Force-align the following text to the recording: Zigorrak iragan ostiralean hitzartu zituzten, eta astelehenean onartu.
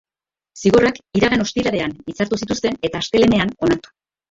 Zigorrak 0.63 0.97
iragan 1.19 1.43
ostiralean 1.45 1.95
hitzartu 2.13 2.41
zituzten, 2.41 2.83
eta 2.91 3.05
astelehenean 3.05 3.57
onartu. 3.69 3.97